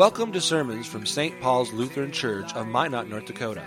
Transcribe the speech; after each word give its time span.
Welcome 0.00 0.32
to 0.32 0.40
sermons 0.40 0.86
from 0.86 1.04
St. 1.04 1.38
Paul's 1.42 1.74
Lutheran 1.74 2.10
Church 2.10 2.54
of 2.54 2.66
Minot, 2.66 3.10
North 3.10 3.26
Dakota. 3.26 3.62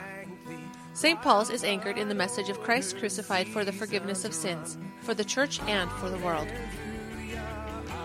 St. 0.96 1.21
Paul's 1.21 1.51
is 1.51 1.63
anchored 1.63 1.99
in 1.99 2.09
the 2.09 2.15
message 2.15 2.49
of 2.49 2.59
Christ 2.59 2.97
crucified 2.97 3.47
for 3.47 3.63
the 3.63 3.71
forgiveness 3.71 4.26
of 4.26 4.33
sins, 4.33 4.76
for 5.01 5.13
the 5.13 5.23
church 5.23 5.59
and 5.67 5.91
for 5.91 6.09
the 6.09 6.17
world. 6.17 6.47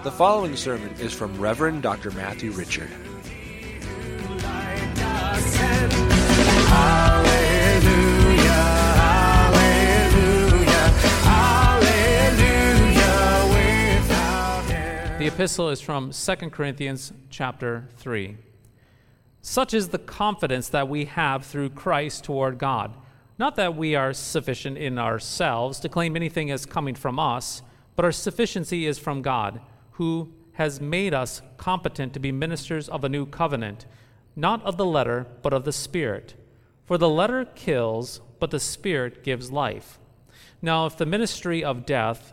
The 0.03 0.12
following 0.12 0.57
sermon 0.57 0.91
is 1.00 1.14
from 1.14 1.41
Reverend 1.41 1.80
Dr. 1.80 2.11
Matthew 2.11 2.50
Richard. 2.50 2.91
Epistle 15.39 15.71
is 15.71 15.81
from 15.81 16.11
2 16.11 16.35
Corinthians 16.51 17.13
chapter 17.31 17.89
3. 17.99 18.37
Such 19.41 19.73
is 19.73 19.91
the 19.91 19.99
confidence 19.99 20.69
that 20.71 20.89
we 20.89 21.05
have 21.05 21.47
through 21.47 21.71
Christ 21.71 22.25
toward 22.25 22.59
God. 22.59 22.97
Not 23.39 23.55
that 23.55 23.77
we 23.77 23.95
are 23.95 24.13
sufficient 24.13 24.77
in 24.79 24.99
ourselves 24.99 25.79
to 25.79 25.89
claim 25.89 26.17
anything 26.17 26.51
as 26.51 26.67
coming 26.67 26.97
from 26.97 27.21
us, 27.21 27.63
but 27.95 28.05
our 28.05 28.11
sufficiency 28.11 28.85
is 28.85 28.99
from 28.99 29.23
God, 29.23 29.61
who 29.93 30.33
has 30.55 30.81
made 30.81 31.14
us 31.14 31.41
competent 31.57 32.14
to 32.14 32.19
be 32.19 32.33
ministers 32.33 32.89
of 32.89 33.05
a 33.05 33.09
new 33.09 33.25
covenant, 33.25 33.86
not 34.34 34.61
of 34.64 34.77
the 34.77 34.84
letter, 34.84 35.25
but 35.42 35.53
of 35.53 35.62
the 35.62 35.73
Spirit. 35.73 36.34
For 36.84 36.98
the 36.98 37.09
letter 37.09 37.45
kills, 37.45 38.20
but 38.41 38.50
the 38.50 38.59
Spirit 38.59 39.23
gives 39.23 39.53
life. 39.53 40.00
Now, 40.61 40.86
if 40.86 40.97
the 40.97 41.06
ministry 41.06 41.62
of 41.62 41.86
death, 41.86 42.33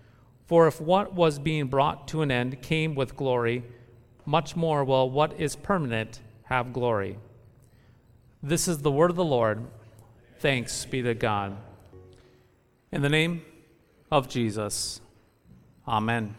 For 0.51 0.67
if 0.67 0.81
what 0.81 1.13
was 1.13 1.39
being 1.39 1.67
brought 1.67 2.09
to 2.09 2.21
an 2.21 2.29
end 2.29 2.61
came 2.61 2.93
with 2.93 3.15
glory, 3.15 3.63
much 4.25 4.53
more 4.53 4.83
will 4.83 5.09
what 5.09 5.39
is 5.39 5.55
permanent 5.55 6.19
have 6.43 6.73
glory. 6.73 7.17
This 8.43 8.67
is 8.67 8.79
the 8.79 8.91
word 8.91 9.11
of 9.11 9.15
the 9.15 9.23
Lord. 9.23 9.65
Thanks 10.39 10.83
be 10.83 11.01
to 11.03 11.13
God. 11.13 11.55
In 12.91 13.01
the 13.01 13.07
name 13.07 13.45
of 14.11 14.27
Jesus, 14.27 14.99
Amen. 15.87 16.35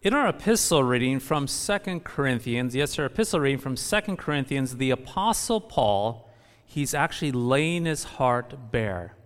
In 0.00 0.14
our 0.14 0.28
epistle 0.28 0.84
reading 0.84 1.18
from 1.18 1.48
2 1.48 2.02
Corinthians, 2.04 2.76
yes, 2.76 3.00
our 3.00 3.06
epistle 3.06 3.40
reading 3.40 3.58
from 3.58 3.74
2 3.74 4.00
Corinthians, 4.14 4.76
the 4.76 4.92
Apostle 4.92 5.60
Paul, 5.60 6.30
he's 6.64 6.94
actually 6.94 7.32
laying 7.32 7.84
his 7.84 8.04
heart 8.04 8.70
bare. 8.70 9.16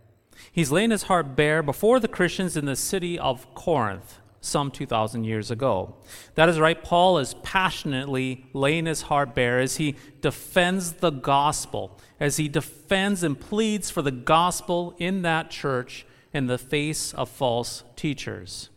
He's 0.50 0.72
laying 0.72 0.90
his 0.90 1.04
heart 1.04 1.36
bare 1.36 1.62
before 1.62 2.00
the 2.00 2.08
Christians 2.08 2.56
in 2.56 2.64
the 2.64 2.76
city 2.76 3.18
of 3.18 3.52
Corinth 3.54 4.18
some 4.40 4.70
2,000 4.70 5.24
years 5.24 5.50
ago. 5.50 5.96
That 6.34 6.48
is 6.48 6.60
right, 6.60 6.82
Paul 6.82 7.18
is 7.18 7.34
passionately 7.42 8.46
laying 8.52 8.86
his 8.86 9.02
heart 9.02 9.34
bare 9.34 9.58
as 9.58 9.76
he 9.76 9.96
defends 10.20 10.94
the 10.94 11.10
gospel, 11.10 11.98
as 12.20 12.36
he 12.36 12.48
defends 12.48 13.22
and 13.22 13.38
pleads 13.38 13.90
for 13.90 14.02
the 14.02 14.12
gospel 14.12 14.94
in 14.98 15.22
that 15.22 15.50
church 15.50 16.06
in 16.32 16.46
the 16.46 16.58
face 16.58 17.12
of 17.14 17.28
false 17.28 17.82
teachers. 17.96 18.70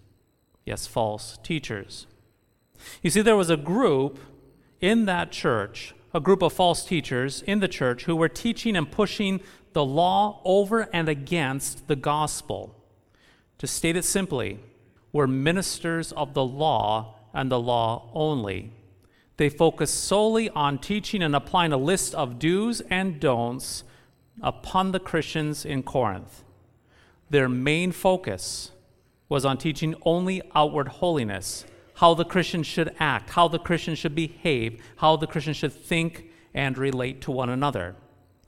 Yes, 0.65 0.87
false 0.87 1.37
teachers. 1.43 2.07
You 3.01 3.09
see, 3.09 3.21
there 3.21 3.35
was 3.35 3.49
a 3.49 3.57
group 3.57 4.19
in 4.81 5.05
that 5.05 5.31
church, 5.31 5.93
a 6.13 6.19
group 6.19 6.41
of 6.41 6.53
false 6.53 6.85
teachers 6.85 7.41
in 7.43 7.59
the 7.59 7.67
church 7.67 8.05
who 8.05 8.15
were 8.15 8.29
teaching 8.29 8.75
and 8.75 8.89
pushing 8.89 9.41
the 9.79 9.85
law 9.85 10.41
over 10.43 10.89
and 10.91 11.07
against 11.07 11.87
the 11.87 11.95
gospel. 11.95 12.75
To 13.59 13.65
state 13.65 13.95
it 13.95 14.03
simply, 14.03 14.59
were 15.13 15.25
ministers 15.25 16.11
of 16.11 16.33
the 16.33 16.43
law 16.43 17.15
and 17.33 17.49
the 17.49 17.61
law 17.61 18.09
only. 18.13 18.73
They 19.37 19.47
focused 19.47 20.03
solely 20.03 20.49
on 20.49 20.79
teaching 20.79 21.23
and 21.23 21.33
applying 21.33 21.71
a 21.71 21.77
list 21.77 22.13
of 22.13 22.39
do's 22.39 22.81
and 22.89 23.21
don'ts 23.21 23.85
upon 24.41 24.91
the 24.91 24.99
Christians 24.99 25.63
in 25.63 25.81
Corinth. 25.81 26.43
Their 27.29 27.47
main 27.47 27.93
focus 27.93 28.71
was 29.29 29.45
on 29.45 29.57
teaching 29.57 29.95
only 30.01 30.41
outward 30.53 30.89
holiness, 30.89 31.63
how 31.93 32.15
the 32.15 32.25
Christian 32.25 32.63
should 32.63 32.93
act, 32.99 33.29
how 33.29 33.47
the 33.47 33.59
Christian 33.59 33.95
should 33.95 34.13
behave, 34.13 34.83
how 34.97 35.15
the 35.15 35.27
Christian 35.27 35.53
should 35.53 35.71
think 35.71 36.29
and 36.53 36.77
relate 36.77 37.21
to 37.21 37.31
one 37.31 37.49
another. 37.49 37.95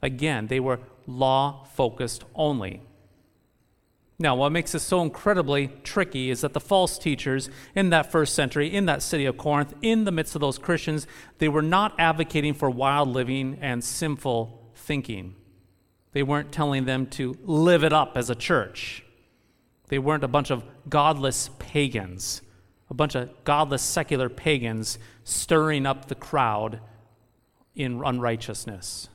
Again, 0.02 0.48
they 0.48 0.60
were 0.60 0.80
law 1.06 1.64
focused 1.64 2.24
only. 2.34 2.82
Now, 4.18 4.36
what 4.36 4.52
makes 4.52 4.72
this 4.72 4.84
so 4.84 5.02
incredibly 5.02 5.68
tricky 5.82 6.30
is 6.30 6.42
that 6.42 6.52
the 6.52 6.60
false 6.60 6.96
teachers 6.96 7.50
in 7.74 7.90
that 7.90 8.12
first 8.12 8.34
century, 8.34 8.72
in 8.72 8.86
that 8.86 9.02
city 9.02 9.24
of 9.24 9.36
Corinth, 9.36 9.74
in 9.82 10.04
the 10.04 10.12
midst 10.12 10.36
of 10.36 10.40
those 10.40 10.58
Christians, 10.58 11.08
they 11.38 11.48
were 11.48 11.62
not 11.62 11.94
advocating 11.98 12.54
for 12.54 12.70
wild 12.70 13.08
living 13.08 13.58
and 13.60 13.82
sinful 13.82 14.70
thinking. 14.76 15.34
They 16.12 16.22
weren't 16.22 16.52
telling 16.52 16.84
them 16.84 17.06
to 17.06 17.36
live 17.42 17.82
it 17.82 17.92
up 17.92 18.16
as 18.16 18.30
a 18.30 18.34
church. 18.36 19.04
They 19.88 19.98
weren't 19.98 20.24
a 20.24 20.28
bunch 20.28 20.50
of 20.50 20.62
godless 20.88 21.50
pagans, 21.58 22.42
a 22.90 22.94
bunch 22.94 23.14
of 23.14 23.28
godless 23.44 23.82
secular 23.82 24.28
pagans 24.28 24.98
stirring 25.24 25.84
up 25.84 26.06
the 26.06 26.14
crowd 26.14 26.80
in 27.74 28.02
unrighteousness. 28.04 29.08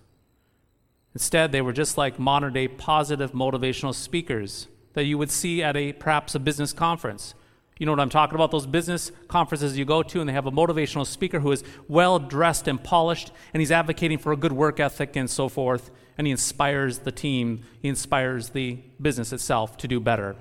Instead, 1.17 1.51
they 1.51 1.63
were 1.63 1.73
just 1.73 1.97
like 1.97 2.19
modern 2.19 2.53
day 2.53 2.67
positive 2.67 3.31
motivational 3.31 3.91
speakers 3.91 4.67
that 4.93 5.05
you 5.05 5.17
would 5.17 5.31
see 5.31 5.63
at 5.63 5.75
a 5.75 5.91
perhaps 5.93 6.35
a 6.35 6.39
business 6.39 6.73
conference. 6.73 7.33
You 7.79 7.87
know 7.87 7.91
what 7.91 7.99
I'm 7.99 8.11
talking 8.11 8.35
about? 8.35 8.51
Those 8.51 8.67
business 8.67 9.11
conferences 9.27 9.79
you 9.79 9.83
go 9.83 10.03
to, 10.03 10.19
and 10.19 10.29
they 10.29 10.33
have 10.33 10.45
a 10.45 10.51
motivational 10.51 11.07
speaker 11.07 11.39
who 11.39 11.51
is 11.51 11.63
well 11.87 12.19
dressed 12.19 12.67
and 12.67 12.83
polished, 12.83 13.31
and 13.51 13.61
he's 13.61 13.71
advocating 13.71 14.19
for 14.19 14.31
a 14.31 14.37
good 14.37 14.51
work 14.51 14.79
ethic 14.79 15.15
and 15.15 15.27
so 15.27 15.49
forth, 15.49 15.89
and 16.19 16.27
he 16.27 16.31
inspires 16.31 16.99
the 16.99 17.11
team, 17.11 17.63
he 17.81 17.87
inspires 17.87 18.49
the 18.49 18.77
business 19.01 19.33
itself 19.33 19.75
to 19.77 19.87
do 19.87 19.99
better. 19.99 20.35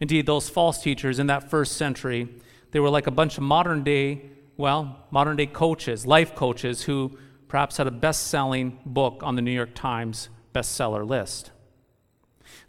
Indeed, 0.00 0.24
those 0.24 0.48
false 0.48 0.82
teachers 0.82 1.18
in 1.18 1.26
that 1.26 1.50
first 1.50 1.76
century, 1.76 2.34
they 2.70 2.80
were 2.80 2.88
like 2.88 3.06
a 3.06 3.10
bunch 3.10 3.36
of 3.36 3.42
modern 3.42 3.84
day, 3.84 4.22
well, 4.56 5.04
modern 5.10 5.36
day 5.36 5.44
coaches, 5.44 6.06
life 6.06 6.34
coaches, 6.34 6.84
who 6.84 7.18
perhaps 7.52 7.76
had 7.76 7.86
a 7.86 7.90
best 7.90 8.28
selling 8.28 8.78
book 8.86 9.20
on 9.22 9.36
the 9.36 9.42
New 9.42 9.50
York 9.50 9.74
Times 9.74 10.30
bestseller 10.54 11.06
list. 11.06 11.50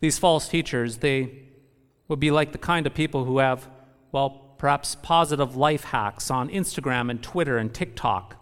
These 0.01 0.19
false 0.19 0.49
teachers, 0.49 0.97
they 0.97 1.43
would 2.09 2.19
be 2.19 2.31
like 2.31 2.51
the 2.51 2.57
kind 2.57 2.85
of 2.85 2.93
people 2.93 3.23
who 3.23 3.37
have, 3.37 3.69
well, 4.11 4.55
perhaps 4.57 4.97
positive 5.01 5.55
life 5.55 5.85
hacks 5.85 6.29
on 6.29 6.49
Instagram 6.49 7.09
and 7.09 7.23
Twitter 7.23 7.57
and 7.57 7.73
TikTok. 7.73 8.35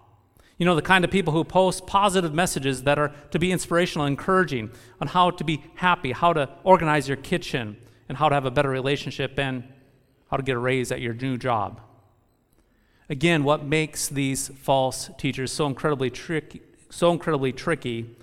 You 0.58 0.66
know, 0.66 0.74
the 0.74 0.82
kind 0.82 1.06
of 1.06 1.12
people 1.12 1.32
who 1.32 1.44
post 1.44 1.86
positive 1.86 2.34
messages 2.34 2.86
that 2.86 2.98
are 2.98 3.14
to 3.30 3.38
be 3.38 3.52
inspirational, 3.52 4.08
encouraging 4.08 4.72
on 5.00 5.10
how 5.10 5.30
to 5.30 5.44
be 5.44 5.64
happy, 5.76 6.12
how 6.12 6.34
to 6.34 6.50
organize 6.64 7.08
your 7.08 7.18
kitchen, 7.18 7.78
and 8.10 8.18
how 8.18 8.30
to 8.30 8.34
have 8.34 8.46
a 8.46 8.52
better 8.52 8.70
relationship, 8.70 9.38
and 9.38 9.64
how 10.32 10.38
to 10.38 10.44
get 10.44 10.56
a 10.56 10.60
raise 10.60 10.92
at 10.92 11.02
your 11.02 11.14
new 11.14 11.38
job. 11.38 11.82
Again, 13.12 13.44
what 13.44 13.66
makes 13.66 14.08
these 14.08 14.48
false 14.48 15.10
teachers 15.18 15.52
so 15.52 15.66
incredibly 15.66 16.10
tricky, 16.10 16.62
so 16.90 17.12
incredibly 17.12 17.52
tricky 17.52 18.16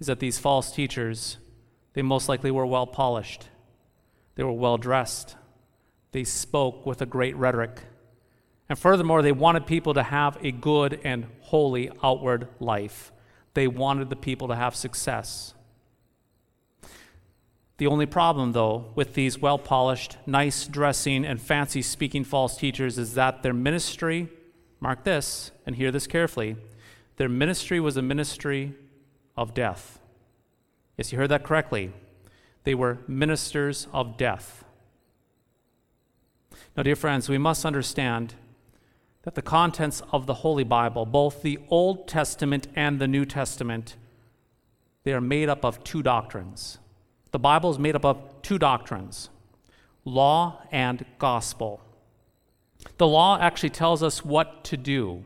is 0.00 0.06
that 0.06 0.20
these 0.20 0.38
false 0.38 0.72
teachers 0.72 1.36
they 1.92 2.00
most 2.00 2.30
likely 2.30 2.50
were 2.50 2.64
well 2.64 2.86
polished, 2.86 3.50
they 4.34 4.42
were 4.42 4.50
well 4.50 4.78
dressed, 4.78 5.36
they 6.12 6.24
spoke 6.24 6.86
with 6.86 7.02
a 7.02 7.06
great 7.06 7.36
rhetoric. 7.36 7.82
And 8.70 8.78
furthermore, 8.78 9.20
they 9.20 9.32
wanted 9.32 9.66
people 9.66 9.92
to 9.92 10.02
have 10.02 10.38
a 10.42 10.50
good 10.50 10.98
and 11.04 11.26
holy 11.42 11.90
outward 12.02 12.48
life. 12.58 13.12
They 13.52 13.68
wanted 13.68 14.08
the 14.08 14.16
people 14.16 14.48
to 14.48 14.56
have 14.56 14.74
success. 14.74 15.52
The 17.82 17.88
only 17.88 18.06
problem, 18.06 18.52
though, 18.52 18.92
with 18.94 19.14
these 19.14 19.40
well 19.40 19.58
polished, 19.58 20.16
nice 20.24 20.68
dressing, 20.68 21.24
and 21.24 21.42
fancy 21.42 21.82
speaking 21.82 22.22
false 22.22 22.56
teachers 22.56 22.96
is 22.96 23.14
that 23.14 23.42
their 23.42 23.52
ministry, 23.52 24.28
mark 24.78 25.02
this 25.02 25.50
and 25.66 25.74
hear 25.74 25.90
this 25.90 26.06
carefully, 26.06 26.54
their 27.16 27.28
ministry 27.28 27.80
was 27.80 27.96
a 27.96 28.00
ministry 28.00 28.76
of 29.36 29.52
death. 29.52 29.98
Yes, 30.96 31.10
you 31.10 31.18
heard 31.18 31.30
that 31.30 31.42
correctly. 31.42 31.90
They 32.62 32.76
were 32.76 32.98
ministers 33.08 33.88
of 33.92 34.16
death. 34.16 34.62
Now, 36.76 36.84
dear 36.84 36.94
friends, 36.94 37.28
we 37.28 37.36
must 37.36 37.64
understand 37.64 38.34
that 39.24 39.34
the 39.34 39.42
contents 39.42 40.04
of 40.12 40.26
the 40.26 40.34
Holy 40.34 40.62
Bible, 40.62 41.04
both 41.04 41.42
the 41.42 41.58
Old 41.68 42.06
Testament 42.06 42.68
and 42.76 43.00
the 43.00 43.08
New 43.08 43.24
Testament, 43.24 43.96
they 45.02 45.12
are 45.12 45.20
made 45.20 45.48
up 45.48 45.64
of 45.64 45.82
two 45.82 46.00
doctrines. 46.00 46.78
The 47.32 47.38
Bible 47.38 47.70
is 47.70 47.78
made 47.78 47.96
up 47.96 48.04
of 48.04 48.20
two 48.42 48.58
doctrines 48.58 49.30
law 50.04 50.62
and 50.70 51.04
gospel. 51.18 51.80
The 52.98 53.06
law 53.06 53.38
actually 53.38 53.70
tells 53.70 54.02
us 54.02 54.24
what 54.24 54.64
to 54.64 54.76
do. 54.76 55.24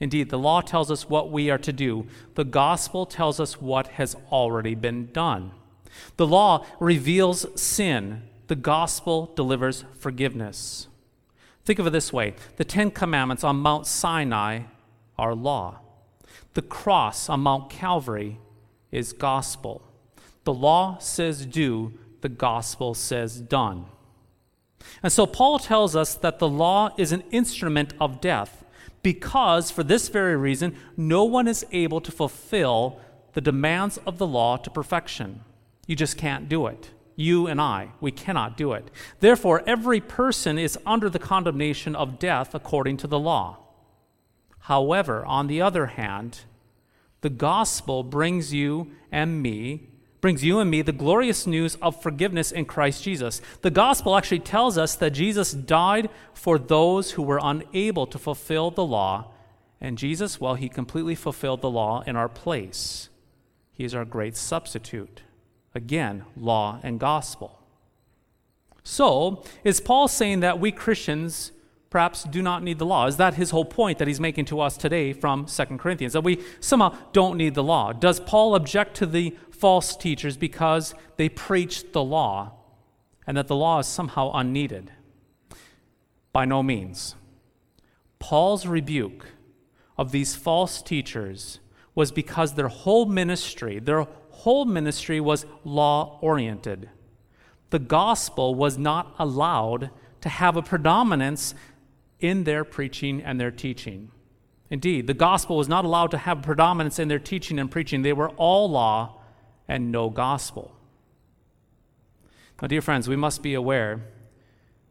Indeed, 0.00 0.30
the 0.30 0.38
law 0.38 0.60
tells 0.60 0.90
us 0.90 1.08
what 1.08 1.30
we 1.30 1.50
are 1.50 1.58
to 1.58 1.72
do. 1.72 2.06
The 2.34 2.44
gospel 2.44 3.06
tells 3.06 3.40
us 3.40 3.60
what 3.60 3.88
has 3.88 4.16
already 4.30 4.74
been 4.74 5.10
done. 5.12 5.52
The 6.16 6.26
law 6.26 6.66
reveals 6.78 7.46
sin, 7.60 8.22
the 8.46 8.56
gospel 8.56 9.32
delivers 9.34 9.84
forgiveness. 9.98 10.88
Think 11.64 11.78
of 11.78 11.86
it 11.86 11.90
this 11.90 12.12
way 12.12 12.34
the 12.56 12.64
Ten 12.64 12.90
Commandments 12.90 13.44
on 13.44 13.56
Mount 13.56 13.86
Sinai 13.86 14.62
are 15.18 15.34
law, 15.34 15.80
the 16.54 16.62
cross 16.62 17.28
on 17.28 17.40
Mount 17.40 17.70
Calvary 17.70 18.38
is 18.92 19.12
gospel. 19.12 19.87
The 20.48 20.54
law 20.54 20.96
says 20.96 21.44
do, 21.44 21.92
the 22.22 22.30
gospel 22.30 22.94
says 22.94 23.38
done. 23.38 23.84
And 25.02 25.12
so 25.12 25.26
Paul 25.26 25.58
tells 25.58 25.94
us 25.94 26.14
that 26.14 26.38
the 26.38 26.48
law 26.48 26.88
is 26.96 27.12
an 27.12 27.22
instrument 27.30 27.92
of 28.00 28.22
death 28.22 28.64
because, 29.02 29.70
for 29.70 29.82
this 29.82 30.08
very 30.08 30.36
reason, 30.36 30.74
no 30.96 31.22
one 31.22 31.48
is 31.48 31.66
able 31.70 32.00
to 32.00 32.10
fulfill 32.10 32.98
the 33.34 33.42
demands 33.42 33.98
of 34.06 34.16
the 34.16 34.26
law 34.26 34.56
to 34.56 34.70
perfection. 34.70 35.42
You 35.86 35.94
just 35.94 36.16
can't 36.16 36.48
do 36.48 36.66
it. 36.66 36.92
You 37.14 37.46
and 37.46 37.60
I, 37.60 37.90
we 38.00 38.10
cannot 38.10 38.56
do 38.56 38.72
it. 38.72 38.90
Therefore, 39.20 39.62
every 39.66 40.00
person 40.00 40.58
is 40.58 40.78
under 40.86 41.10
the 41.10 41.18
condemnation 41.18 41.94
of 41.94 42.18
death 42.18 42.54
according 42.54 42.96
to 42.96 43.06
the 43.06 43.18
law. 43.18 43.58
However, 44.60 45.26
on 45.26 45.46
the 45.46 45.60
other 45.60 45.88
hand, 45.88 46.44
the 47.20 47.28
gospel 47.28 48.02
brings 48.02 48.54
you 48.54 48.92
and 49.12 49.42
me 49.42 49.88
brings 50.20 50.44
you 50.44 50.58
and 50.58 50.70
me 50.70 50.82
the 50.82 50.92
glorious 50.92 51.46
news 51.46 51.76
of 51.76 52.00
forgiveness 52.00 52.50
in 52.50 52.64
Christ 52.64 53.02
Jesus. 53.02 53.40
The 53.62 53.70
gospel 53.70 54.16
actually 54.16 54.40
tells 54.40 54.76
us 54.76 54.94
that 54.96 55.10
Jesus 55.10 55.52
died 55.52 56.10
for 56.32 56.58
those 56.58 57.12
who 57.12 57.22
were 57.22 57.40
unable 57.42 58.06
to 58.06 58.18
fulfill 58.18 58.70
the 58.70 58.84
law, 58.84 59.30
and 59.80 59.96
Jesus, 59.96 60.40
well, 60.40 60.54
he 60.54 60.68
completely 60.68 61.14
fulfilled 61.14 61.60
the 61.60 61.70
law 61.70 62.02
in 62.06 62.16
our 62.16 62.28
place. 62.28 63.08
He 63.72 63.84
is 63.84 63.94
our 63.94 64.04
great 64.04 64.36
substitute. 64.36 65.22
Again, 65.74 66.24
law 66.36 66.80
and 66.82 66.98
gospel. 66.98 67.60
So, 68.82 69.44
is 69.62 69.80
Paul 69.80 70.08
saying 70.08 70.40
that 70.40 70.58
we 70.58 70.72
Christians 70.72 71.52
perhaps 71.90 72.24
do 72.24 72.42
not 72.42 72.62
need 72.62 72.78
the 72.78 72.86
law? 72.86 73.06
Is 73.06 73.16
that 73.16 73.34
his 73.34 73.50
whole 73.50 73.64
point 73.64 73.98
that 73.98 74.08
he's 74.08 74.20
making 74.20 74.44
to 74.46 74.60
us 74.60 74.76
today 74.76 75.12
from 75.12 75.46
2 75.46 75.64
Corinthians? 75.78 76.12
That 76.12 76.22
we 76.22 76.42
somehow 76.60 76.96
don't 77.12 77.36
need 77.36 77.54
the 77.54 77.62
law? 77.62 77.92
Does 77.92 78.20
Paul 78.20 78.54
object 78.54 78.94
to 78.96 79.06
the 79.06 79.36
false 79.58 79.96
teachers 79.96 80.36
because 80.36 80.94
they 81.16 81.28
preach 81.28 81.92
the 81.92 82.02
law 82.02 82.52
and 83.26 83.36
that 83.36 83.48
the 83.48 83.56
law 83.56 83.78
is 83.78 83.86
somehow 83.86 84.30
unneeded. 84.32 84.90
By 86.32 86.44
no 86.46 86.62
means. 86.62 87.14
Paul's 88.18 88.66
rebuke 88.66 89.26
of 89.98 90.12
these 90.12 90.34
false 90.34 90.80
teachers 90.80 91.60
was 91.94 92.12
because 92.12 92.54
their 92.54 92.68
whole 92.68 93.06
ministry, 93.06 93.80
their 93.80 94.06
whole 94.30 94.64
ministry 94.64 95.20
was 95.20 95.44
law 95.64 96.18
oriented. 96.22 96.88
The 97.70 97.78
gospel 97.78 98.54
was 98.54 98.78
not 98.78 99.14
allowed 99.18 99.90
to 100.20 100.28
have 100.28 100.56
a 100.56 100.62
predominance 100.62 101.54
in 102.20 102.44
their 102.44 102.64
preaching 102.64 103.22
and 103.22 103.40
their 103.40 103.50
teaching. 103.50 104.10
Indeed, 104.70 105.06
the 105.06 105.14
gospel 105.14 105.56
was 105.56 105.68
not 105.68 105.84
allowed 105.84 106.10
to 106.10 106.18
have 106.18 106.42
predominance 106.42 106.98
in 106.98 107.08
their 107.08 107.18
teaching 107.18 107.58
and 107.58 107.70
preaching. 107.70 108.02
They 108.02 108.12
were 108.12 108.30
all 108.30 108.70
law 108.70 109.20
and 109.66 109.90
no 109.90 110.10
gospel. 110.10 110.74
Now, 112.60 112.68
dear 112.68 112.82
friends, 112.82 113.08
we 113.08 113.16
must 113.16 113.42
be 113.42 113.54
aware 113.54 114.00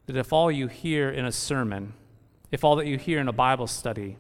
that 0.06 0.16
if 0.16 0.32
all 0.32 0.50
you 0.52 0.68
hear 0.68 1.10
in 1.10 1.26
a 1.26 1.32
sermon, 1.32 1.94
if 2.52 2.64
all 2.64 2.76
that 2.78 2.88
you 2.88 2.98
hear 2.98 3.20
in 3.20 3.28
a 3.28 3.34
Bible 3.34 3.68
study, 3.68 4.18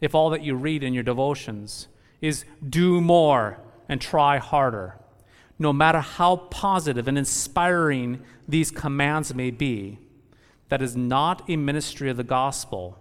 if 0.00 0.14
all 0.14 0.30
that 0.30 0.42
you 0.42 0.54
read 0.54 0.82
in 0.82 0.94
your 0.94 1.02
devotions 1.02 1.88
is 2.20 2.44
do 2.68 3.00
more 3.00 3.58
and 3.88 4.00
try 4.00 4.36
harder, 4.36 4.96
no 5.58 5.72
matter 5.72 6.00
how 6.00 6.36
positive 6.36 7.08
and 7.08 7.18
inspiring 7.18 8.20
these 8.46 8.70
commands 8.70 9.34
may 9.34 9.50
be, 9.50 9.98
that 10.70 10.80
is 10.80 10.96
not 10.96 11.48
a 11.50 11.56
ministry 11.56 12.08
of 12.08 12.16
the 12.16 12.24
gospel, 12.24 12.98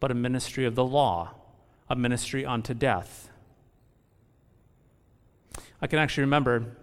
but 0.00 0.10
a 0.10 0.14
ministry 0.14 0.66
of 0.66 0.74
the 0.74 0.84
law, 0.84 1.34
a 1.88 1.96
ministry 1.96 2.44
unto 2.44 2.74
death. 2.74 3.30
I 5.80 5.86
can 5.86 5.98
actually 5.98 6.22
remember 6.24 6.76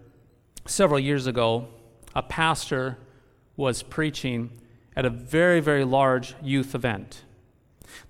several 0.65 0.99
years 0.99 1.27
ago, 1.27 1.67
a 2.15 2.23
pastor 2.23 2.97
was 3.57 3.83
preaching 3.83 4.51
at 4.95 5.05
a 5.05 5.09
very, 5.09 5.59
very 5.59 5.83
large 5.83 6.33
youth 6.41 6.73
event. 6.75 7.23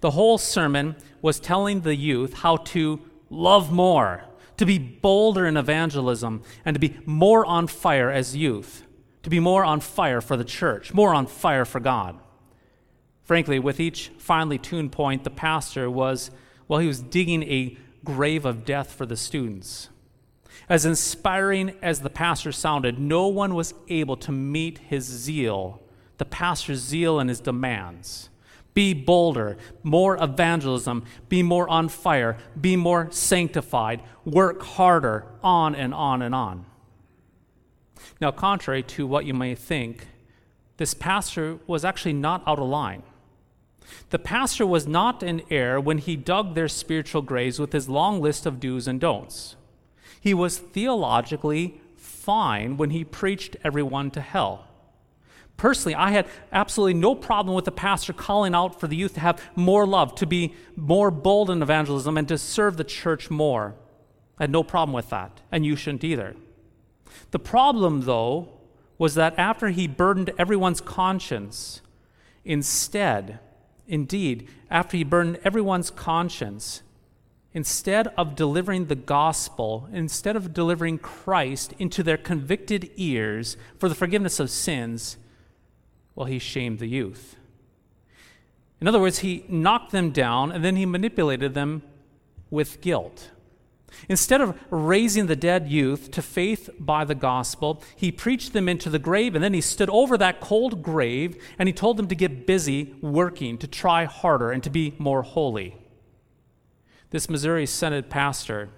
The 0.01 0.12
whole 0.12 0.38
sermon 0.38 0.95
was 1.21 1.39
telling 1.39 1.81
the 1.81 1.95
youth 1.95 2.35
how 2.35 2.57
to 2.57 3.01
love 3.29 3.71
more, 3.71 4.25
to 4.57 4.65
be 4.65 4.77
bolder 4.77 5.47
in 5.47 5.57
evangelism, 5.57 6.44
and 6.65 6.75
to 6.75 6.79
be 6.79 6.97
more 7.06 7.45
on 7.45 7.65
fire 7.65 8.12
as 8.12 8.35
youth, 8.35 8.85
to 9.23 9.29
be 9.29 9.39
more 9.39 9.63
on 9.63 9.79
fire 9.79 10.21
for 10.21 10.35
the 10.35 10.44
church, 10.44 10.94
more 10.94 11.13
on 11.13 11.27
fire 11.27 11.65
for 11.65 11.79
God. 11.79 12.19
Frankly, 13.23 13.59
with 13.59 13.79
each 13.79 14.12
finely 14.18 14.57
tuned 14.57 14.91
point, 14.91 15.23
the 15.23 15.29
pastor 15.29 15.89
was, 15.89 16.31
well, 16.68 16.79
he 16.79 16.88
was 16.88 17.01
digging 17.01 17.44
a 17.44 17.77
grave 18.03 18.45
of 18.45 18.65
death 18.65 18.91
for 18.91 19.06
the 19.06 19.15
students. 19.15 19.89
As 20.68 20.85
inspiring 20.85 21.75
as 21.81 22.01
the 22.01 22.09
pastor 22.09 22.51
sounded, 22.51 23.00
no 23.00 23.27
one 23.27 23.56
was 23.56 23.73
able 23.89 24.18
to 24.18 24.31
meet 24.31 24.79
his 24.79 25.06
zeal, 25.06 25.81
the 26.18 26.25
pastor's 26.25 26.79
zeal 26.79 27.19
and 27.19 27.29
his 27.29 27.39
demands. 27.39 28.29
Be 28.73 28.94
bolder, 28.94 29.57
more 29.83 30.21
evangelism, 30.21 31.03
be 31.27 31.44
more 31.44 31.68
on 31.68 31.89
fire, 31.89 32.38
be 32.59 32.75
more 32.75 33.09
sanctified, 33.12 34.01
work 34.23 34.62
harder, 34.62 35.25
on 35.44 35.75
and 35.75 35.94
on 35.94 36.21
and 36.21 36.33
on. 36.33 36.65
Now, 38.19 38.31
contrary 38.31 38.83
to 38.83 39.07
what 39.07 39.26
you 39.26 39.33
may 39.33 39.56
think, 39.56 40.07
this 40.78 40.94
pastor 40.94 41.59
was 41.68 41.85
actually 41.85 42.14
not 42.14 42.44
out 42.47 42.59
of 42.59 42.68
line. 42.68 43.04
The 44.09 44.19
pastor 44.19 44.66
was 44.66 44.87
not 44.87 45.21
in 45.21 45.44
error 45.49 45.80
when 45.80 45.97
he 45.97 46.16
dug 46.16 46.56
their 46.56 46.68
spiritual 46.68 47.21
graves 47.21 47.59
with 47.59 47.73
his 47.73 47.90
long 47.90 48.21
list 48.21 48.45
of 48.45 48.59
do's 48.59 48.87
and 48.87 48.99
don'ts. 48.99 49.56
He 50.19 50.33
was 50.33 50.57
theologically 50.57 51.81
fine 51.97 52.78
when 52.78 52.92
he 52.92 53.04
preached 53.04 53.57
everyone 53.64 54.11
to 54.11 54.21
hell. 54.21 54.68
Personally, 55.57 55.95
I 55.95 56.11
had 56.11 56.28
absolutely 56.52 56.95
no 56.95 57.14
problem 57.14 57.56
with 57.56 57.66
the 57.66 57.71
pastor 57.71 58.14
calling 58.14 58.56
out 58.56 58.80
for 58.80 58.87
the 58.87 58.95
youth 58.95 59.14
to 59.16 59.19
have 59.19 59.42
more 59.56 59.85
love, 59.85 60.16
to 60.16 60.26
be 60.26 60.56
more 60.76 61.11
bold 61.11 61.49
in 61.49 61.61
evangelism, 61.61 62.18
and 62.18 62.28
to 62.28 62.37
serve 62.37 62.78
the 62.78 62.83
church 62.83 63.30
more. 63.30 63.76
I 64.40 64.44
had 64.44 64.52
no 64.52 64.64
problem 64.64 64.94
with 64.94 65.09
that, 65.09 65.42
and 65.52 65.64
you 65.66 65.76
shouldn't 65.76 66.04
either. 66.04 66.35
The 67.31 67.39
problem, 67.39 68.01
though, 68.01 68.49
was 68.97 69.15
that 69.15 69.37
after 69.37 69.69
he 69.69 69.87
burdened 69.87 70.31
everyone's 70.37 70.81
conscience, 70.81 71.81
instead, 72.45 73.39
indeed, 73.87 74.47
after 74.69 74.97
he 74.97 75.03
burdened 75.03 75.39
everyone's 75.44 75.89
conscience, 75.89 76.83
instead 77.53 78.07
of 78.18 78.35
delivering 78.35 78.85
the 78.85 78.95
gospel, 78.95 79.89
instead 79.91 80.35
of 80.35 80.53
delivering 80.53 80.97
Christ 80.97 81.73
into 81.80 82.03
their 82.03 82.18
convicted 82.18 82.89
ears 82.95 83.57
for 83.77 83.89
the 83.89 83.95
forgiveness 83.95 84.39
of 84.39 84.49
sins, 84.49 85.18
well, 86.15 86.27
he 86.27 86.39
shamed 86.39 86.80
the 86.80 86.87
youth. 86.87 87.35
In 88.80 88.87
other 88.87 88.99
words, 88.99 89.19
he 89.19 89.45
knocked 89.47 89.91
them 89.91 90.11
down 90.11 90.51
and 90.51 90.63
then 90.63 90.75
he 90.75 90.85
manipulated 90.85 91.53
them 91.53 91.83
with 92.49 92.81
guilt. 92.81 93.31
Instead 94.10 94.42
of 94.42 94.57
raising 94.69 95.28
the 95.28 95.36
dead 95.36 95.69
youth 95.69 96.12
to 96.12 96.21
faith 96.21 96.69
by 96.80 97.04
the 97.06 97.16
gospel, 97.16 97.83
he 97.95 98.12
preached 98.12 98.54
them 98.54 98.68
into 98.68 98.90
the 98.90 99.00
grave 99.00 99.36
and 99.36 99.44
then 99.44 99.54
he 99.54 99.62
stood 99.62 99.90
over 99.90 100.18
that 100.18 100.40
cold 100.40 100.81
grave 100.81 101.42
and 101.60 101.68
he 101.68 101.74
told 101.74 101.98
them 101.98 102.07
to 102.07 102.16
get 102.16 102.48
busy 102.48 102.95
working, 103.02 103.57
to 103.57 103.68
try 103.68 104.06
harder, 104.06 104.52
and 104.52 104.64
to 104.64 104.69
be 104.69 104.94
more 104.98 105.21
holy. 105.21 105.78
This 107.12 107.30
Missouri 107.30 107.66
Synod 107.66 108.10
pastor, 108.10 108.69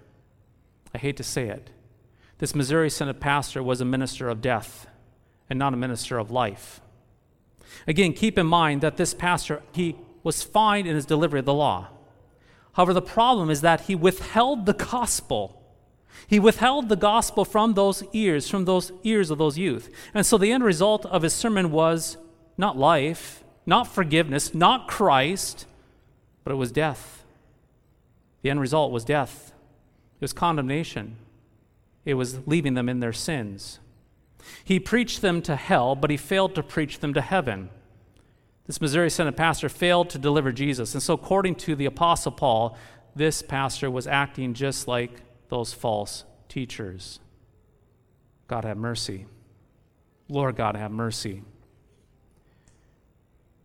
I 0.93 0.97
hate 0.97 1.17
to 1.17 1.23
say 1.23 1.47
it, 1.47 1.69
this 2.39 2.55
Missouri 2.55 2.89
Synod 2.89 3.19
pastor 3.19 3.61
was 3.61 3.79
a 3.79 3.85
minister 3.85 4.27
of 4.27 4.41
death 4.41 4.87
and 5.49 5.59
not 5.59 5.73
a 5.73 5.77
minister 5.77 6.17
of 6.17 6.31
life. 6.31 6.81
Again, 7.87 8.13
keep 8.13 8.37
in 8.37 8.47
mind 8.47 8.81
that 8.81 8.97
this 8.97 9.13
pastor, 9.13 9.61
he 9.71 9.95
was 10.23 10.43
fine 10.43 10.87
in 10.87 10.95
his 10.95 11.05
delivery 11.05 11.39
of 11.39 11.45
the 11.45 11.53
law. 11.53 11.89
However, 12.73 12.93
the 12.93 13.01
problem 13.01 13.49
is 13.49 13.61
that 13.61 13.81
he 13.81 13.95
withheld 13.95 14.65
the 14.65 14.73
gospel. 14.73 15.61
He 16.27 16.39
withheld 16.39 16.89
the 16.89 16.95
gospel 16.95 17.45
from 17.45 17.73
those 17.73 18.03
ears, 18.13 18.49
from 18.49 18.65
those 18.65 18.91
ears 19.03 19.29
of 19.29 19.37
those 19.37 19.57
youth. 19.57 19.89
And 20.13 20.25
so 20.25 20.37
the 20.37 20.51
end 20.51 20.63
result 20.63 21.05
of 21.05 21.21
his 21.21 21.33
sermon 21.33 21.71
was 21.71 22.17
not 22.57 22.77
life, 22.77 23.43
not 23.65 23.87
forgiveness, 23.87 24.53
not 24.53 24.87
Christ, 24.87 25.65
but 26.43 26.51
it 26.51 26.55
was 26.55 26.71
death. 26.71 27.23
The 28.41 28.49
end 28.49 28.59
result 28.59 28.91
was 28.91 29.05
death, 29.05 29.53
it 30.19 30.21
was 30.21 30.33
condemnation, 30.33 31.15
it 32.05 32.15
was 32.15 32.45
leaving 32.45 32.73
them 32.73 32.89
in 32.89 32.99
their 32.99 33.13
sins. 33.13 33.79
He 34.63 34.79
preached 34.79 35.21
them 35.21 35.41
to 35.43 35.55
hell, 35.55 35.95
but 35.95 36.09
he 36.09 36.17
failed 36.17 36.55
to 36.55 36.63
preach 36.63 36.99
them 36.99 37.13
to 37.13 37.21
heaven. 37.21 37.69
This 38.65 38.79
Missouri 38.79 39.09
Synod 39.09 39.35
pastor 39.35 39.67
failed 39.67 40.09
to 40.11 40.17
deliver 40.17 40.51
Jesus. 40.51 40.93
And 40.93 41.03
so, 41.03 41.13
according 41.13 41.55
to 41.55 41.75
the 41.75 41.85
Apostle 41.85 42.31
Paul, 42.31 42.77
this 43.15 43.41
pastor 43.41 43.91
was 43.91 44.07
acting 44.07 44.53
just 44.53 44.87
like 44.87 45.21
those 45.49 45.73
false 45.73 46.23
teachers. 46.47 47.19
God 48.47 48.63
have 48.63 48.77
mercy. 48.77 49.25
Lord 50.29 50.55
God 50.55 50.75
have 50.75 50.91
mercy. 50.91 51.43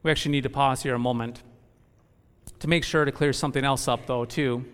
We 0.03 0.11
actually 0.11 0.33
need 0.33 0.43
to 0.43 0.51
pause 0.51 0.83
here 0.83 0.95
a 0.95 0.99
moment 0.99 1.43
to 2.59 2.69
make 2.69 2.83
sure 2.83 3.05
to 3.05 3.13
clear 3.13 3.33
something 3.33 3.65
else 3.65 3.87
up, 3.87 4.07
though, 4.07 4.25
too. 4.25 4.65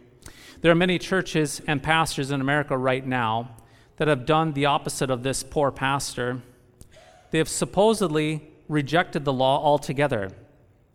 There 0.60 0.72
are 0.72 0.76
many 0.76 0.98
churches 0.98 1.60
and 1.66 1.82
pastors 1.82 2.30
in 2.30 2.40
America 2.40 2.76
right 2.78 3.06
now 3.06 3.56
that 3.96 4.08
have 4.08 4.24
done 4.24 4.54
the 4.54 4.66
opposite 4.66 5.10
of 5.10 5.22
this 5.22 5.42
poor 5.42 5.70
pastor. 5.70 6.40
They 7.30 7.38
have 7.38 7.48
supposedly 7.48 8.50
rejected 8.68 9.24
the 9.24 9.32
law 9.32 9.62
altogether. 9.62 10.30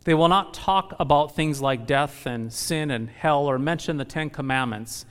They 0.06 0.14
will 0.14 0.28
not 0.28 0.54
talk 0.54 0.96
about 1.00 1.36
things 1.36 1.62
like 1.62 1.86
death 1.86 2.26
and 2.26 2.52
sin 2.52 2.90
and 2.90 3.10
hell 3.10 3.46
or 3.46 3.60
mention 3.60 3.98
the 3.98 4.06
Ten 4.06 4.30
Commandments. 4.30 5.06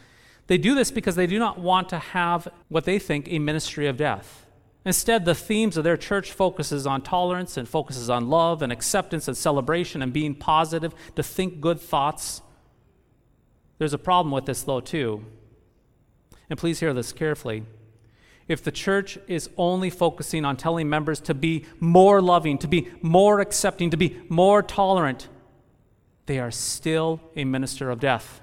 They 0.46 0.58
do 0.58 0.74
this 0.74 0.90
because 0.90 1.14
they 1.14 1.26
do 1.26 1.38
not 1.38 1.58
want 1.58 1.88
to 1.90 1.98
have 1.98 2.48
what 2.68 2.84
they 2.84 2.98
think 2.98 3.28
a 3.28 3.38
ministry 3.38 3.86
of 3.86 3.96
death. 3.96 4.46
Instead, 4.84 5.24
the 5.24 5.34
themes 5.34 5.76
of 5.76 5.84
their 5.84 5.98
church 5.98 6.32
focuses 6.32 6.86
on 6.86 7.02
tolerance 7.02 7.58
and 7.58 7.68
focuses 7.68 8.08
on 8.08 8.30
love 8.30 8.62
and 8.62 8.72
acceptance 8.72 9.28
and 9.28 9.36
celebration 9.36 10.00
and 10.00 10.12
being 10.12 10.34
positive, 10.34 10.94
to 11.14 11.22
think 11.22 11.60
good 11.60 11.78
thoughts. 11.78 12.40
There's 13.76 13.92
a 13.92 13.98
problem 13.98 14.32
with 14.32 14.46
this, 14.46 14.62
though, 14.62 14.80
too. 14.80 15.26
And 16.48 16.58
please 16.58 16.80
hear 16.80 16.94
this 16.94 17.12
carefully. 17.12 17.64
If 18.48 18.64
the 18.64 18.72
church 18.72 19.18
is 19.28 19.50
only 19.58 19.90
focusing 19.90 20.46
on 20.46 20.56
telling 20.56 20.88
members 20.88 21.20
to 21.20 21.34
be 21.34 21.66
more 21.78 22.22
loving, 22.22 22.56
to 22.58 22.66
be 22.66 22.88
more 23.02 23.40
accepting, 23.40 23.90
to 23.90 23.98
be 23.98 24.20
more 24.30 24.62
tolerant, 24.62 25.28
they 26.24 26.38
are 26.38 26.50
still 26.50 27.20
a 27.36 27.44
minister 27.44 27.90
of 27.90 28.00
death. 28.00 28.40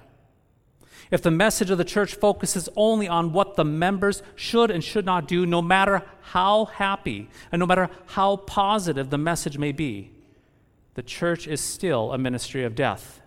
If 1.11 1.21
the 1.21 1.31
message 1.31 1.69
of 1.69 1.77
the 1.77 1.83
church 1.83 2.15
focuses 2.15 2.69
only 2.75 3.07
on 3.07 3.31
what 3.31 3.55
the 3.55 3.65
members 3.65 4.23
should 4.35 4.71
and 4.71 4.83
should 4.83 5.05
not 5.05 5.27
do, 5.27 5.45
no 5.45 5.61
matter 5.61 6.03
how 6.21 6.65
happy 6.65 7.29
and 7.51 7.59
no 7.59 7.65
matter 7.65 7.89
how 8.07 8.37
positive 8.37 9.09
the 9.09 9.17
message 9.17 9.57
may 9.57 9.71
be, 9.71 10.11
the 10.93 11.03
church 11.03 11.47
is 11.47 11.61
still 11.61 12.11
a 12.11 12.17
ministry 12.17 12.63
of 12.63 12.75
death. 12.75 13.21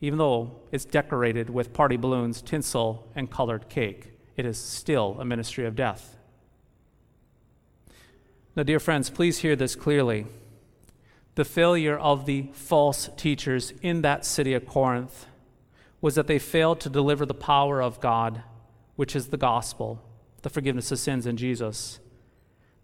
Even 0.00 0.18
though 0.18 0.52
it's 0.70 0.84
decorated 0.84 1.48
with 1.48 1.72
party 1.72 1.96
balloons, 1.96 2.42
tinsel, 2.42 3.08
and 3.16 3.30
colored 3.30 3.68
cake, 3.68 4.12
it 4.36 4.44
is 4.44 4.58
still 4.58 5.16
a 5.18 5.24
ministry 5.24 5.66
of 5.66 5.74
death. 5.74 6.16
Now, 8.54 8.62
dear 8.62 8.80
friends, 8.80 9.10
please 9.10 9.38
hear 9.38 9.56
this 9.56 9.74
clearly. 9.74 10.26
The 11.34 11.44
failure 11.44 11.98
of 11.98 12.24
the 12.24 12.48
false 12.52 13.10
teachers 13.16 13.72
in 13.82 14.02
that 14.02 14.24
city 14.24 14.54
of 14.54 14.66
Corinth 14.66 15.26
was 16.00 16.14
that 16.14 16.26
they 16.26 16.38
failed 16.38 16.80
to 16.80 16.88
deliver 16.88 17.26
the 17.26 17.34
power 17.34 17.82
of 17.82 18.00
God, 18.00 18.42
which 18.96 19.14
is 19.14 19.28
the 19.28 19.36
gospel, 19.36 20.02
the 20.42 20.50
forgiveness 20.50 20.90
of 20.90 20.98
sins 20.98 21.26
in 21.26 21.36
Jesus. 21.36 21.98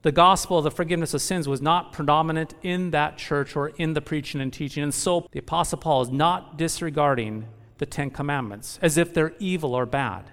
The 0.03 0.13
gospel 0.13 0.59
of 0.59 0.65
the 0.65 0.71
forgiveness 0.71 1.15
of 1.15 1.23
sins 1.23 1.49
was 1.49 1.63
not 1.63 1.93
predominant 1.93 2.55
in 2.63 2.91
that 2.91 3.17
church 3.17 3.57
or 3.57 3.69
in 3.69 3.95
the 3.95 4.01
preaching 4.01 4.41
and 4.41 4.53
teaching. 4.53 4.83
And 4.83 4.93
so 4.93 5.27
the 5.31 5.39
Apostle 5.39 5.79
Paul 5.79 6.03
is 6.03 6.11
not 6.11 6.59
disregarding 6.59 7.47
the 7.79 7.87
Ten 7.87 8.11
Commandments 8.11 8.79
as 8.83 8.99
if 8.99 9.15
they're 9.15 9.35
evil 9.39 9.75
or 9.75 9.87
bad. 9.87 10.25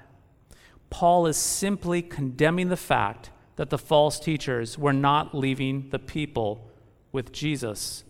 Paul 0.89 1.27
is 1.27 1.38
simply 1.38 2.01
condemning 2.01 2.69
the 2.69 2.77
fact 2.77 3.29
that 3.55 3.69
the 3.69 3.77
false 3.77 4.19
teachers 4.19 4.77
were 4.77 4.93
not 4.93 5.36
leaving 5.36 5.89
the 5.89 6.00
people 6.00 6.69
with 7.12 7.31
Jesus 7.31 8.03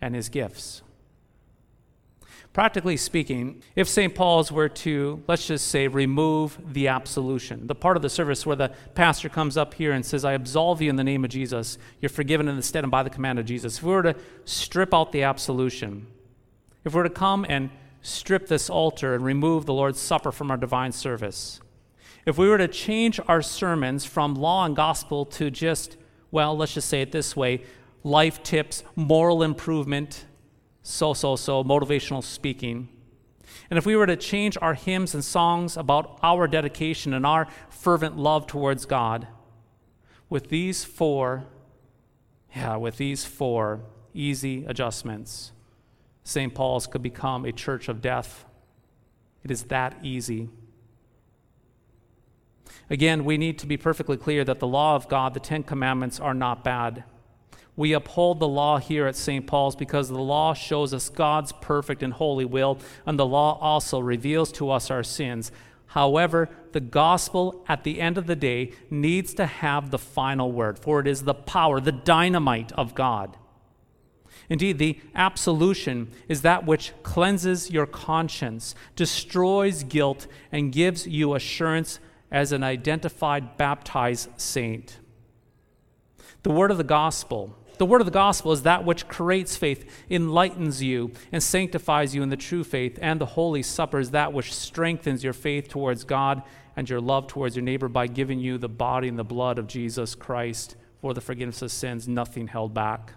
and 0.00 0.14
his 0.14 0.28
gifts. 0.28 0.82
Practically 2.52 2.96
speaking, 2.96 3.62
if 3.74 3.88
St. 3.88 4.14
Paul's 4.14 4.52
were 4.52 4.68
to, 4.68 5.24
let's 5.26 5.48
just 5.48 5.66
say, 5.66 5.88
remove 5.88 6.56
the 6.72 6.86
absolution, 6.86 7.66
the 7.66 7.74
part 7.74 7.96
of 7.96 8.02
the 8.02 8.08
service 8.08 8.46
where 8.46 8.54
the 8.54 8.72
pastor 8.94 9.28
comes 9.28 9.56
up 9.56 9.74
here 9.74 9.90
and 9.90 10.06
says, 10.06 10.24
I 10.24 10.34
absolve 10.34 10.80
you 10.80 10.88
in 10.88 10.94
the 10.94 11.02
name 11.02 11.24
of 11.24 11.30
Jesus, 11.30 11.78
you're 12.00 12.10
forgiven 12.10 12.46
in 12.46 12.54
the 12.54 12.62
stead 12.62 12.84
and 12.84 12.92
by 12.92 13.02
the 13.02 13.10
command 13.10 13.40
of 13.40 13.46
Jesus. 13.46 13.78
If 13.78 13.82
we 13.82 13.92
were 13.92 14.04
to 14.04 14.14
strip 14.44 14.94
out 14.94 15.10
the 15.10 15.24
absolution, 15.24 16.06
if 16.84 16.94
we 16.94 16.98
were 16.98 17.08
to 17.08 17.10
come 17.10 17.44
and 17.48 17.70
strip 18.02 18.46
this 18.46 18.70
altar 18.70 19.16
and 19.16 19.24
remove 19.24 19.66
the 19.66 19.74
Lord's 19.74 19.98
Supper 19.98 20.30
from 20.30 20.52
our 20.52 20.56
divine 20.56 20.92
service, 20.92 21.60
if 22.26 22.38
we 22.38 22.48
were 22.48 22.58
to 22.58 22.68
change 22.68 23.20
our 23.28 23.42
sermons 23.42 24.04
from 24.04 24.34
law 24.34 24.64
and 24.64 24.74
gospel 24.74 25.26
to 25.26 25.50
just, 25.50 25.96
well, 26.30 26.56
let's 26.56 26.74
just 26.74 26.88
say 26.88 27.02
it 27.02 27.12
this 27.12 27.36
way 27.36 27.62
life 28.02 28.42
tips, 28.42 28.84
moral 28.96 29.42
improvement, 29.42 30.26
so, 30.82 31.14
so, 31.14 31.36
so, 31.36 31.64
motivational 31.64 32.22
speaking. 32.22 32.88
And 33.70 33.78
if 33.78 33.86
we 33.86 33.96
were 33.96 34.06
to 34.06 34.16
change 34.16 34.58
our 34.60 34.74
hymns 34.74 35.14
and 35.14 35.24
songs 35.24 35.76
about 35.76 36.18
our 36.22 36.46
dedication 36.46 37.14
and 37.14 37.24
our 37.24 37.48
fervent 37.70 38.18
love 38.18 38.46
towards 38.46 38.84
God, 38.84 39.26
with 40.28 40.48
these 40.48 40.84
four, 40.84 41.46
yeah, 42.54 42.76
with 42.76 42.98
these 42.98 43.24
four 43.24 43.80
easy 44.12 44.64
adjustments, 44.66 45.52
St. 46.22 46.54
Paul's 46.54 46.86
could 46.86 47.02
become 47.02 47.44
a 47.44 47.52
church 47.52 47.88
of 47.88 48.00
death. 48.00 48.44
It 49.42 49.50
is 49.50 49.64
that 49.64 49.96
easy. 50.02 50.48
Again, 52.90 53.24
we 53.24 53.38
need 53.38 53.58
to 53.58 53.66
be 53.66 53.76
perfectly 53.76 54.16
clear 54.16 54.44
that 54.44 54.58
the 54.58 54.66
law 54.66 54.96
of 54.96 55.08
God, 55.08 55.34
the 55.34 55.40
Ten 55.40 55.62
Commandments, 55.62 56.20
are 56.20 56.34
not 56.34 56.64
bad. 56.64 57.04
We 57.76 57.92
uphold 57.92 58.38
the 58.38 58.48
law 58.48 58.78
here 58.78 59.06
at 59.06 59.16
St. 59.16 59.46
Paul's 59.46 59.74
because 59.74 60.08
the 60.08 60.18
law 60.18 60.54
shows 60.54 60.94
us 60.94 61.08
God's 61.08 61.52
perfect 61.52 62.02
and 62.02 62.12
holy 62.12 62.44
will, 62.44 62.78
and 63.04 63.18
the 63.18 63.26
law 63.26 63.58
also 63.60 63.98
reveals 63.98 64.52
to 64.52 64.70
us 64.70 64.90
our 64.90 65.02
sins. 65.02 65.50
However, 65.86 66.48
the 66.72 66.80
gospel 66.80 67.64
at 67.68 67.84
the 67.84 68.00
end 68.00 68.18
of 68.18 68.26
the 68.26 68.36
day 68.36 68.72
needs 68.90 69.34
to 69.34 69.46
have 69.46 69.90
the 69.90 69.98
final 69.98 70.52
word, 70.52 70.78
for 70.78 71.00
it 71.00 71.06
is 71.06 71.22
the 71.22 71.34
power, 71.34 71.80
the 71.80 71.92
dynamite 71.92 72.72
of 72.72 72.94
God. 72.94 73.36
Indeed, 74.48 74.78
the 74.78 75.00
absolution 75.14 76.10
is 76.28 76.42
that 76.42 76.66
which 76.66 76.92
cleanses 77.02 77.70
your 77.70 77.86
conscience, 77.86 78.74
destroys 78.94 79.84
guilt, 79.84 80.26
and 80.52 80.72
gives 80.72 81.06
you 81.06 81.34
assurance 81.34 81.98
as 82.30 82.52
an 82.52 82.62
identified 82.62 83.56
baptized 83.56 84.28
saint. 84.40 84.98
The 86.42 86.50
word 86.50 86.70
of 86.70 86.78
the 86.78 86.84
gospel 86.84 87.56
the 87.78 87.86
word 87.86 88.00
of 88.00 88.06
the 88.06 88.12
gospel 88.12 88.52
is 88.52 88.62
that 88.62 88.84
which 88.84 89.08
creates 89.08 89.56
faith, 89.56 89.84
enlightens 90.08 90.82
you, 90.82 91.10
and 91.32 91.42
sanctifies 91.42 92.14
you 92.14 92.22
in 92.22 92.28
the 92.28 92.36
true 92.36 92.62
faith. 92.62 92.98
And 93.02 93.20
the 93.20 93.26
Holy 93.26 93.62
Supper 93.62 93.98
is 93.98 94.12
that 94.12 94.32
which 94.32 94.54
strengthens 94.54 95.24
your 95.24 95.32
faith 95.32 95.68
towards 95.68 96.04
God 96.04 96.42
and 96.76 96.88
your 96.88 97.00
love 97.00 97.26
towards 97.26 97.56
your 97.56 97.64
neighbor 97.64 97.88
by 97.88 98.06
giving 98.06 98.38
you 98.38 98.58
the 98.58 98.68
body 98.68 99.08
and 99.08 99.18
the 99.18 99.24
blood 99.24 99.58
of 99.58 99.66
Jesus 99.66 100.14
Christ 100.14 100.76
for 101.00 101.14
the 101.14 101.20
forgiveness 101.20 101.62
of 101.62 101.72
sins, 101.72 102.06
nothing 102.06 102.46
held 102.46 102.72
back. 102.74 103.14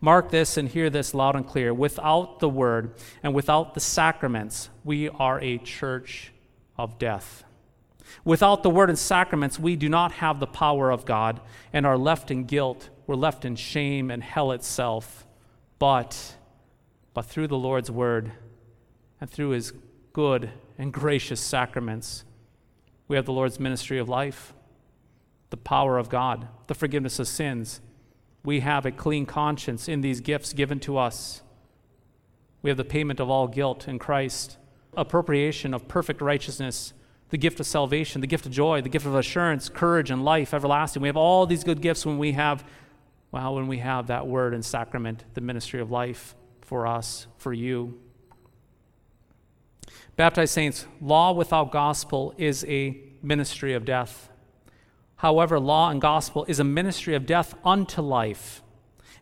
Mark 0.00 0.30
this 0.30 0.56
and 0.56 0.68
hear 0.68 0.90
this 0.90 1.14
loud 1.14 1.34
and 1.34 1.46
clear. 1.46 1.72
Without 1.72 2.40
the 2.40 2.48
word 2.48 2.94
and 3.22 3.34
without 3.34 3.74
the 3.74 3.80
sacraments, 3.80 4.68
we 4.84 5.08
are 5.08 5.40
a 5.40 5.58
church 5.58 6.32
of 6.76 6.98
death. 6.98 7.42
Without 8.24 8.62
the 8.62 8.70
word 8.70 8.88
and 8.88 8.98
sacraments, 8.98 9.58
we 9.58 9.76
do 9.76 9.88
not 9.88 10.12
have 10.12 10.40
the 10.40 10.46
power 10.46 10.90
of 10.90 11.04
God 11.04 11.40
and 11.72 11.86
are 11.86 11.98
left 11.98 12.30
in 12.30 12.44
guilt 12.44 12.90
we're 13.08 13.16
left 13.16 13.46
in 13.46 13.56
shame 13.56 14.10
and 14.10 14.22
hell 14.22 14.52
itself. 14.52 15.26
But, 15.78 16.36
but 17.14 17.22
through 17.24 17.48
the 17.48 17.56
Lord's 17.56 17.90
word 17.90 18.32
and 19.18 19.28
through 19.28 19.50
his 19.50 19.72
good 20.12 20.50
and 20.76 20.92
gracious 20.92 21.40
sacraments, 21.40 22.24
we 23.08 23.16
have 23.16 23.24
the 23.24 23.32
Lord's 23.32 23.58
ministry 23.58 23.98
of 23.98 24.10
life, 24.10 24.52
the 25.48 25.56
power 25.56 25.96
of 25.96 26.10
God, 26.10 26.48
the 26.66 26.74
forgiveness 26.74 27.18
of 27.18 27.26
sins. 27.26 27.80
We 28.44 28.60
have 28.60 28.84
a 28.84 28.92
clean 28.92 29.24
conscience 29.24 29.88
in 29.88 30.02
these 30.02 30.20
gifts 30.20 30.52
given 30.52 30.78
to 30.80 30.98
us. 30.98 31.40
We 32.60 32.68
have 32.68 32.76
the 32.76 32.84
payment 32.84 33.20
of 33.20 33.30
all 33.30 33.48
guilt 33.48 33.88
in 33.88 33.98
Christ, 33.98 34.58
appropriation 34.94 35.72
of 35.72 35.88
perfect 35.88 36.20
righteousness, 36.20 36.92
the 37.30 37.38
gift 37.38 37.60
of 37.60 37.66
salvation, 37.66 38.20
the 38.20 38.26
gift 38.26 38.46
of 38.46 38.52
joy, 38.52 38.80
the 38.80 38.88
gift 38.88 39.06
of 39.06 39.14
assurance, 39.14 39.68
courage, 39.68 40.10
and 40.10 40.24
life 40.24 40.54
everlasting. 40.54 41.02
We 41.02 41.08
have 41.08 41.16
all 41.16 41.46
these 41.46 41.64
good 41.64 41.80
gifts 41.80 42.06
when 42.06 42.18
we 42.18 42.32
have 42.32 42.64
well, 43.30 43.56
when 43.56 43.66
we 43.66 43.78
have 43.78 44.06
that 44.06 44.26
word 44.26 44.54
and 44.54 44.64
sacrament, 44.64 45.24
the 45.34 45.40
ministry 45.40 45.80
of 45.80 45.90
life 45.90 46.34
for 46.62 46.86
us, 46.86 47.26
for 47.36 47.52
you. 47.52 48.00
Baptized 50.16 50.52
saints, 50.52 50.86
law 51.00 51.32
without 51.32 51.70
gospel 51.70 52.34
is 52.38 52.64
a 52.64 52.98
ministry 53.22 53.74
of 53.74 53.84
death. 53.84 54.30
However, 55.16 55.60
law 55.60 55.90
and 55.90 56.00
gospel 56.00 56.44
is 56.48 56.58
a 56.58 56.64
ministry 56.64 57.14
of 57.14 57.26
death 57.26 57.54
unto 57.64 58.00
life. 58.00 58.62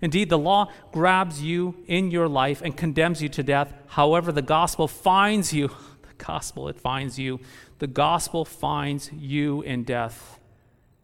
Indeed, 0.01 0.29
the 0.29 0.39
law 0.39 0.71
grabs 0.93 1.43
you 1.43 1.83
in 1.87 2.11
your 2.11 2.29
life 2.29 2.61
and 2.63 2.77
condemns 2.77 3.23
you 3.23 3.29
to 3.31 3.43
death. 3.43 3.73
However, 3.89 4.31
the 4.31 4.43
gospel 4.43 4.89
finds 4.89 5.53
you, 5.53 5.69
the 6.03 6.25
gospel, 6.25 6.69
it 6.69 6.79
finds 6.79 7.19
you. 7.19 7.41
The 7.79 7.87
gospel 7.87 8.45
finds 8.47 9.13
you 9.13 9.61
in 9.61 9.85
death 9.85 10.41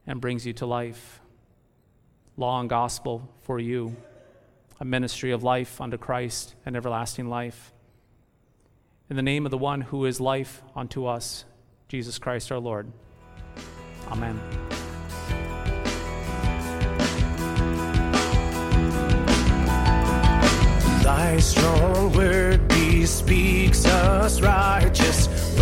and 0.07 0.21
brings 0.21 0.47
you 0.47 0.55
to 0.55 0.67
life. 0.67 1.21
And 2.37 2.67
gospel 2.67 3.29
for 3.43 3.59
you, 3.59 3.95
a 4.81 4.85
ministry 4.85 5.33
of 5.33 5.43
life 5.43 5.81
unto 5.81 5.99
Christ 5.99 6.55
and 6.65 6.75
everlasting 6.75 7.29
life. 7.29 7.75
In 9.11 9.17
the 9.17 9.23
name 9.23 9.45
of 9.45 9.51
the 9.51 9.59
one 9.59 9.83
who 9.83 10.07
is 10.07 10.19
life 10.19 10.63
unto 10.75 11.05
us, 11.05 11.45
Jesus 11.89 12.19
Christ 12.19 12.51
our 12.51 12.59
Lord. 12.59 12.91
Amen. 14.09 14.41
Thy 21.03 21.39
strong 21.41 22.13
word 22.13 22.67
bespeaks 22.69 23.85
us 23.85 24.41
righteous, 24.41 25.27